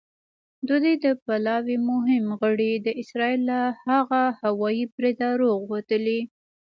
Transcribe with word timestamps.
د 0.67 0.69
دوی 0.83 0.93
د 1.05 1.07
پلاوي 1.23 1.77
مهم 1.89 2.25
غړي 2.41 2.71
د 2.85 2.87
اسرائیل 3.01 3.41
له 3.51 3.59
هغه 3.87 4.21
هوايي 4.41 4.83
بریده 4.93 5.29
روغ 5.41 5.59
وتلي. 5.73 6.19